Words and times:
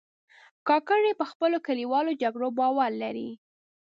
کاکړي 0.67 1.11
په 1.19 1.25
خپلو 1.31 1.57
کلیوالو 1.67 2.11
جرګو 2.21 2.49
باور 2.59 2.91
لري. 3.03 3.29